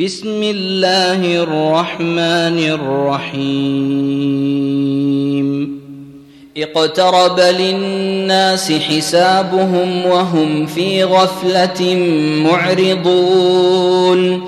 بسم 0.00 0.42
الله 0.42 1.42
الرحمن 1.42 2.58
الرحيم. 2.58 3.46
اقترب 6.56 7.40
للناس 7.40 8.72
حسابهم 8.72 10.06
وهم 10.06 10.66
في 10.66 11.04
غفلة 11.04 11.94
معرضون. 12.44 14.40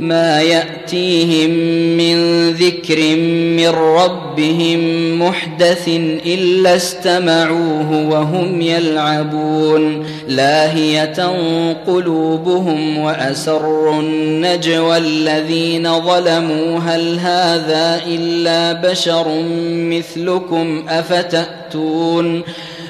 ما 0.00 0.40
يأتيهم 0.42 1.50
من 1.96 2.50
ذكر 2.50 3.16
من 3.56 3.68
ربهم 3.68 4.80
محدث 5.22 5.88
إلا 6.26 6.76
استمعوه 6.76 8.08
وهم 8.10 8.60
يلعبون. 8.60 10.06
لاهية 10.28 11.30
قلوبهم 11.86 12.98
وأسروا 12.98 14.00
النجوى 14.00 14.96
الذين 14.96 16.00
ظلموا. 16.00 16.78
هل 16.78 17.18
هذا 17.18 18.00
إلا 18.06 18.72
بشر 18.72 19.42
مثلكم؟ 19.70 20.84
أفتأتون 20.88 22.42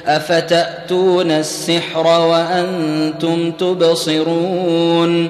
أفتأتون 0.07 1.31
السحر 1.31 2.07
وأنتم 2.07 3.51
تبصرون. 3.51 5.29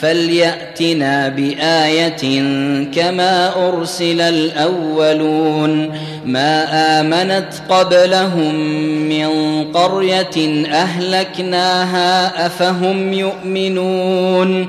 فليأتنا 0.00 1.28
بآية 1.28 2.42
كما 2.94 3.68
أرسل 3.68 4.20
الأولون 4.20 5.92
ما 6.26 6.64
آمنت 7.00 7.52
قبلهم 7.68 8.54
من 9.08 9.28
قرية 9.72 10.66
أهلكناها 10.72 12.46
أفهم 12.46 13.12
يؤمنون 13.12 14.68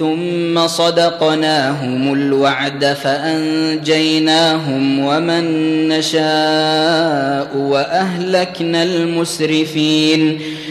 ثم 0.00 0.66
صدقناهم 0.66 2.12
الوعد 2.12 2.84
فأنجيناهم 3.02 4.58
ومن 4.98 5.44
نشاء 5.88 7.56
وأهلكنا 7.56 8.82
المسرفين 8.82 10.40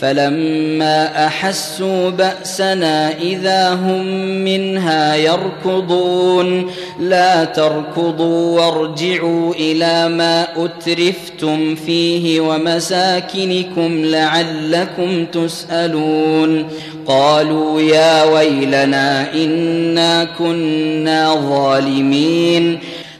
فلما 0.00 1.26
أحسوا 1.26 2.10
بأسنا 2.10 3.18
إذا 3.18 3.74
هم 3.74 4.06
منها 4.44 5.16
يركضون. 5.16 6.70
لا 7.00 7.44
تركضوا 7.44 8.60
وارجعوا 8.60 9.54
إلى 9.54 10.08
ما 10.08 10.46
أترفتم 10.56 11.74
فيه 11.74 12.40
ومساكنكم 12.40 14.04
لعلكم 14.04 15.24
تسألون. 15.24 16.68
قالوا 17.06 17.80
يا 17.80 18.24
ويلنا 18.24 19.34
إنا 19.34 20.24
كنا 20.38 21.34
ظالمين. 21.34 22.78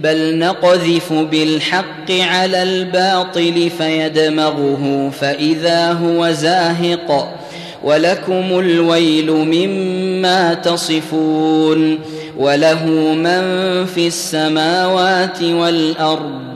بل 0.00 0.38
نقذف 0.38 1.12
بالحق 1.12 2.10
على 2.10 2.62
الباطل 2.62 3.70
فيدمغه 3.78 5.12
فإذا 5.20 5.92
هو 5.92 6.30
زاهق 6.30 7.36
ولكم 7.82 8.58
الويل 8.58 9.30
مما 9.30 10.54
تصفون 10.54 11.98
وله 12.36 12.84
من 13.14 13.42
في 13.86 14.06
السماوات 14.06 15.42
والأرض 15.42 16.55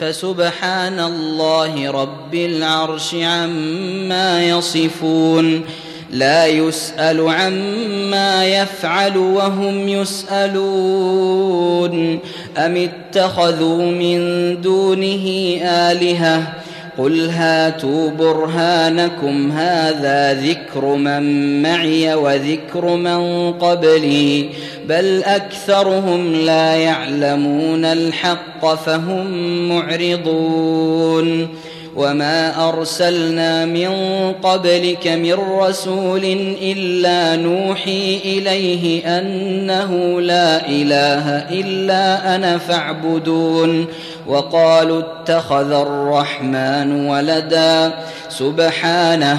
فسبحان 0.00 1.00
الله 1.00 1.90
رب 1.90 2.34
العرش 2.34 3.14
عما 3.14 4.44
يصفون 4.44 5.64
لا 6.12 6.46
يسأل 6.46 7.28
عما 7.28 8.44
يفعل 8.44 9.16
وهم 9.16 9.88
يسألون. 9.88 11.40
أم 12.56 12.76
اتخذوا 12.76 13.82
من 13.82 14.20
دونه 14.60 15.56
آلهة؟ 15.62 16.52
قل 16.98 17.30
هاتوا 17.30 18.10
برهانكم 18.10 19.52
هذا 19.52 20.34
ذكر 20.34 20.84
من 20.84 21.62
معي 21.62 22.14
وذكر 22.14 22.96
من 22.96 23.52
قبلي. 23.52 24.48
بل 24.90 25.24
اكثرهم 25.24 26.34
لا 26.34 26.74
يعلمون 26.74 27.84
الحق 27.84 28.74
فهم 28.74 29.26
معرضون 29.68 31.48
وما 31.96 32.68
ارسلنا 32.68 33.66
من 33.66 33.92
قبلك 34.42 35.08
من 35.08 35.34
رسول 35.34 36.24
الا 36.62 37.36
نوحي 37.36 38.20
اليه 38.24 39.18
انه 39.18 40.20
لا 40.20 40.68
اله 40.68 41.28
الا 41.60 42.34
أنا 42.34 42.58
فاعبدون 42.58 43.86
وقالوا 44.26 45.00
اتخذ 45.00 45.72
الرحمن 45.72 47.06
ولدا 47.06 47.92
سبحانه 48.28 49.38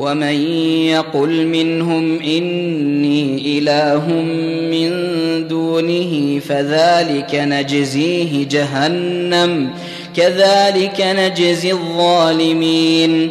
ومن 0.00 0.36
يقل 0.88 1.46
منهم 1.46 2.20
إني 2.22 3.58
إله 3.58 4.08
من 4.72 4.90
دونه 5.48 6.40
فذلك 6.48 7.34
نجزيه 7.34 8.48
جهنم 8.48 9.70
كذلك 10.16 11.00
نجزي 11.00 11.72
الظالمين. 11.72 13.30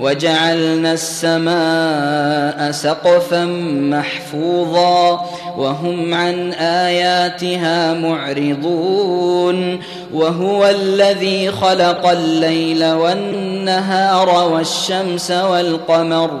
وجعلنا 0.00 0.92
السماء 0.92 2.70
سقفا 2.70 3.44
محفوظا 3.90 5.26
وهم 5.56 6.14
عن 6.14 6.52
آياتها 6.52 7.94
معرضون 7.94 9.80
وهو 10.14 10.66
الذي 10.66 11.50
خلق 11.50 12.06
الليل 12.06 12.84
والنهار 12.84 14.52
والشمس 14.52 15.30
والقمر 15.30 16.40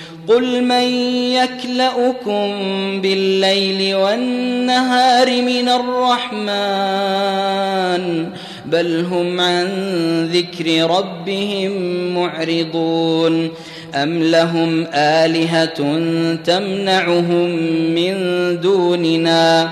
قل 0.27 0.63
من 0.63 0.93
يكلؤكم 1.33 2.51
بالليل 3.01 3.95
والنهار 3.95 5.41
من 5.41 5.69
الرحمن 5.69 7.21
بل 8.65 9.05
هم 9.05 9.41
عن 9.41 9.67
ذكر 10.33 10.89
ربهم 10.97 11.73
معرضون 12.15 13.49
أم 13.95 14.23
لهم 14.23 14.87
آلهة 14.93 15.99
تمنعهم 16.43 17.49
من 17.95 18.15
دوننا 18.61 19.71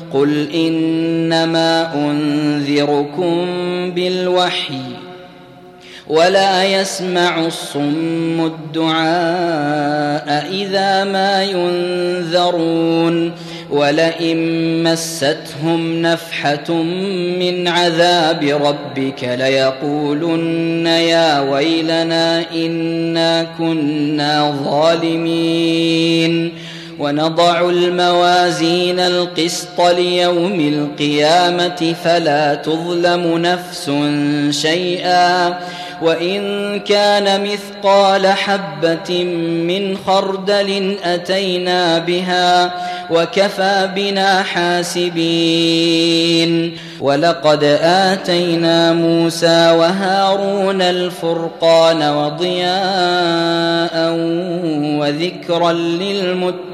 قل 0.13 0.51
إنما 0.51 1.93
أنذركم 1.95 3.45
بالوحي 3.91 4.81
ولا 6.07 6.63
يسمع 6.63 7.45
الصم 7.45 8.45
الدعاء 8.45 10.47
إذا 10.51 11.03
ما 11.03 11.43
ينذرون 11.43 13.31
ولئن 13.71 14.83
مستهم 14.83 16.01
نفحة 16.01 16.73
من 17.39 17.67
عذاب 17.67 18.43
ربك 18.43 19.23
ليقولن 19.23 20.85
يا 20.85 21.39
ويلنا 21.39 22.51
إنا 22.55 23.47
كنا 23.57 24.55
ظالمين 24.63 26.53
ونضع 27.01 27.69
الموازين 27.69 28.99
القسط 28.99 29.81
ليوم 29.81 30.59
القيامة 30.59 31.95
فلا 32.03 32.55
تظلم 32.55 33.37
نفس 33.37 33.91
شيئا 34.61 35.59
وإن 36.01 36.79
كان 36.79 37.43
مثقال 37.43 38.27
حبة 38.27 39.23
من 39.67 39.97
خردل 40.07 40.97
أتينا 41.03 41.99
بها 41.99 42.73
وكفى 43.11 43.89
بنا 43.95 44.43
حاسبين. 44.43 45.91
ولقد 47.01 47.63
آتينا 47.81 48.93
موسى 48.93 49.71
وهارون 49.71 50.81
الفرقان 50.81 52.03
وضياء 52.03 53.91
وذكرا 54.99 55.71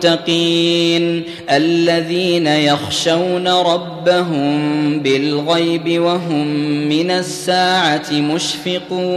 للمتقين 0.07 1.23
الذين 1.51 2.47
يخشون 2.47 3.47
ربهم 3.47 4.99
بالغيب 4.99 6.01
وهم 6.01 6.47
من 6.89 7.11
الساعة 7.11 8.11
مشفقون. 8.11 9.16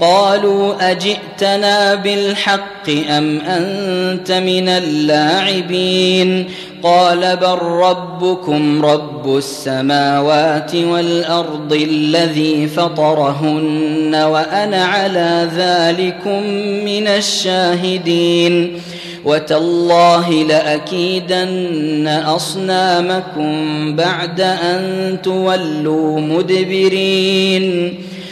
قالوا 0.00 0.90
أجئتنا 0.90 1.94
بالحق 1.94 2.90
أم 3.08 3.40
أنت 3.40 4.32
من 4.32 4.68
اللاعبين 4.68 6.50
قال 6.82 7.36
بل 7.36 7.58
ربكم 7.62 8.84
رب 8.84 9.36
السماوات 9.36 10.74
والأرض 10.74 11.72
الذي 11.72 12.66
فطرهن 12.66 14.14
وأنا 14.14 14.84
على 14.84 15.48
ذلكم 15.56 16.42
من 16.84 17.06
الشاهدين 17.06 18.80
وتالله 19.24 20.30
لأكيدن 20.30 22.08
أصنامكم 22.08 23.56
بعد 23.96 24.40
أن 24.40 25.18
تولوا 25.22 26.20
مدبرين 26.20 27.94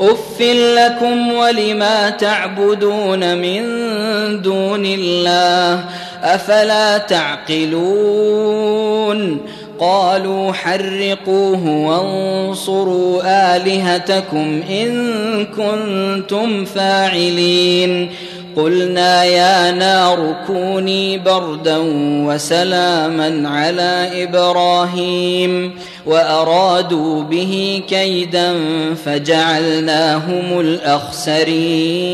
اف 0.00 0.40
لكم 0.40 1.32
ولما 1.32 2.10
تعبدون 2.10 3.38
من 3.38 3.62
دون 4.42 4.84
الله 4.86 5.84
افلا 6.22 6.98
تعقلون 6.98 8.70
قالوا 9.80 10.52
حرقوه 10.52 11.66
وانصروا 11.68 13.22
الهتكم 13.56 14.62
ان 14.70 15.46
كنتم 15.46 16.64
فاعلين 16.64 18.10
قلنا 18.56 19.24
يا 19.24 19.70
نار 19.70 20.34
كوني 20.46 21.18
بردا 21.18 21.78
وسلاما 22.26 23.48
على 23.48 24.22
إبراهيم 24.22 25.74
وأرادوا 26.06 27.22
به 27.22 27.82
كيدا 27.88 28.54
فجعلناهم 29.04 30.60
الأخسرين. 30.60 32.04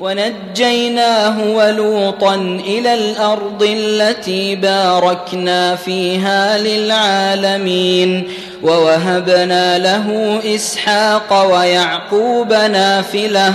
ونجيناه 0.00 1.54
ولوطا 1.54 2.34
إلى 2.66 2.94
الأرض 2.94 3.62
التي 3.62 4.54
باركنا 4.54 5.76
فيها 5.76 6.58
للعالمين. 6.58 8.24
ووهبنا 8.62 9.78
له 9.78 10.38
إسحاق 10.54 11.52
ويعقوب 11.52 12.52
نافلة. 12.52 13.54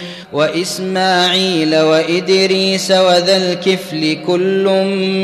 وإسماعيل 0.33 1.75
وإدريس 1.75 2.91
وذا 2.91 3.37
الكفل 3.37 4.17
كل 4.27 4.63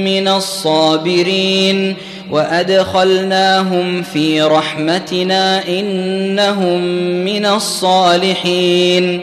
من 0.05 0.27
الصابرين 0.27 1.95
وأدخلناهم 2.31 4.01
في 4.01 4.41
رحمتنا 4.41 5.67
إنهم 5.67 6.81
من 7.25 7.45
الصالحين 7.45 9.21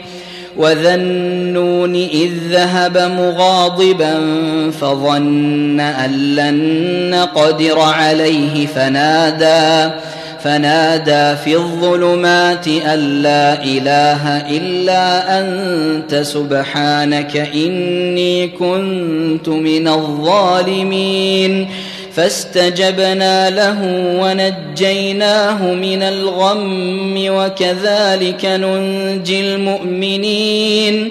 وذا 0.56 0.94
النون 0.94 1.94
إذ 1.94 2.30
ذهب 2.50 2.98
مغاضبا 2.98 4.20
فظن 4.80 5.80
أن 5.80 6.10
لن 6.34 7.10
نقدر 7.10 7.80
عليه 7.80 8.66
فنادى 8.66 9.94
فنادى 10.44 11.36
في 11.44 11.56
الظلمات 11.56 12.68
أن 12.68 13.22
لا 13.22 13.64
إله 13.64 14.28
إلا 14.50 15.40
أنت 15.40 16.14
سبحانك 16.14 17.36
إني 17.36 18.48
كنت 18.48 19.48
من 19.48 19.88
الظالمين. 19.88 21.68
فاستجبنا 22.12 23.50
له 23.50 23.78
ونجيناه 24.20 25.72
من 25.72 26.02
الغم 26.02 27.14
وكذلك 27.28 28.44
ننجي 28.44 29.40
المؤمنين. 29.40 31.10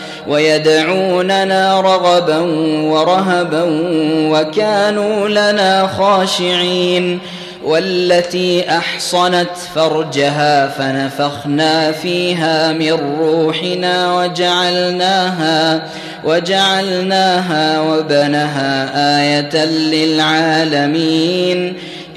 ويدعوننا 0.27 1.81
رغبا 1.81 2.39
ورهبا 2.91 3.63
وكانوا 4.31 5.27
لنا 5.29 5.87
خاشعين 5.87 7.19
والتي 7.63 8.69
أحصنت 8.69 9.49
فرجها 9.75 10.67
فنفخنا 10.67 11.91
فيها 11.91 12.71
من 12.71 13.17
روحنا 13.19 14.15
وجعلناها 14.17 15.81
وجعلناها 16.23 17.81
وبنها 17.81 18.91
آية 19.21 19.65
للعالمين 19.65 21.11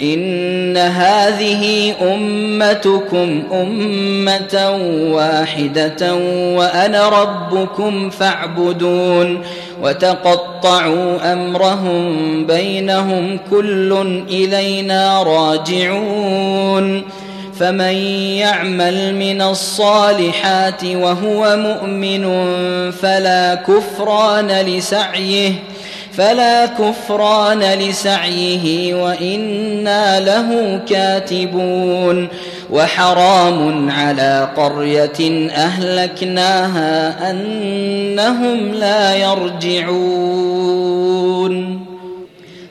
إن 0.05 0.77
هذه 0.77 1.95
أمتكم 2.03 3.43
أمة 3.53 4.79
واحدة 5.13 6.15
وأنا 6.57 7.09
ربكم 7.09 8.11
فاعبدون 8.11 9.43
وتقطعوا 9.83 11.33
أمرهم 11.33 12.47
بينهم 12.47 13.39
كل 13.51 14.23
إلينا 14.31 15.23
راجعون 15.23 17.03
فمن 17.59 17.95
يعمل 18.39 19.15
من 19.15 19.43
الصالحات 19.43 20.85
وهو 20.85 21.57
مؤمن 21.57 22.25
فلا 22.91 23.55
كفران 23.55 24.47
لسعيه 24.47 25.53
فلا 26.17 26.67
كفران 26.67 27.63
لسعيه 27.63 28.95
وإنا 28.95 30.21
له 30.21 30.81
كاتبون 30.89 32.29
وحرام 32.71 33.91
على 33.91 34.49
قرية 34.57 35.49
أهلكناها 35.51 37.31
أنهم 37.31 38.75
لا 38.75 39.17
يرجعون 39.17 40.65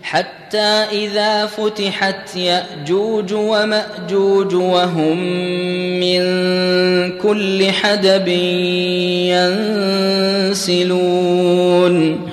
حتى 0.04 0.86
إذا 0.92 1.46
فتحت 1.46 2.36
يأجوج 2.36 3.34
ومأجوج 3.34 4.54
وهم 4.56 5.18
من 6.00 6.22
كل 7.18 7.72
حدب 7.72 8.28
ينسلون 10.52 12.33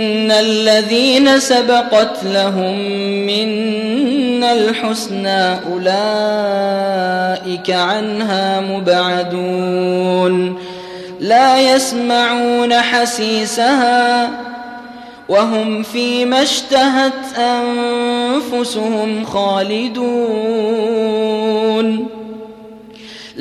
الذين 0.39 1.39
سبقت 1.39 2.23
لهم 2.23 2.77
منا 3.25 4.53
الحسنى 4.53 5.53
أولئك 5.53 6.09
عنها 7.69 8.59
مبعدون 8.59 10.59
لا 11.19 11.75
يسمعون 11.75 12.73
حسيسها 12.73 14.29
وهم 15.29 15.83
فيما 15.83 16.41
اشتهت 16.41 17.37
انفسهم 17.37 19.25
خالدون 19.25 20.01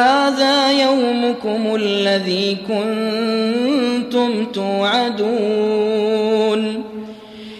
هذا 0.00 0.70
يومكم 0.70 1.74
الذي 1.74 2.56
كنتم 2.68 4.46
توعدون 4.52 6.14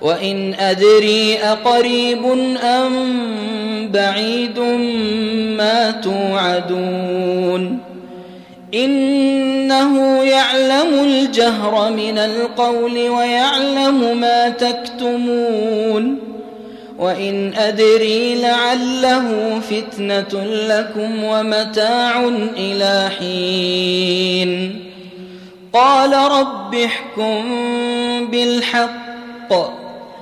وإن 0.00 0.54
أدري 0.54 1.38
أقريب 1.38 2.24
أم 2.62 3.88
بعيد 3.92 4.58
ما 5.58 5.90
توعدون 5.90 7.78
إنه 8.74 10.24
يعلم 10.24 11.04
الجهر 11.04 11.92
من 11.92 12.18
القول 12.18 13.08
ويعلم 13.08 14.20
ما 14.20 14.48
تكتمون 14.48 16.18
وإن 16.98 17.52
أدري 17.54 18.34
لعله 18.34 19.60
فتنة 19.60 20.44
لكم 20.44 21.24
ومتاع 21.24 22.28
إلى 22.56 23.10
حين 23.18 24.80
قال 25.72 26.12
رب 26.12 26.74
احكم 26.74 27.42
بالحق 28.30 29.00